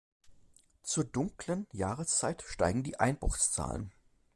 Zur 0.81 1.03
dunklen 1.03 1.67
Jahreszeit 1.73 2.41
steigen 2.41 2.81
die 2.81 2.99
Einbruchszahlen. 2.99 3.91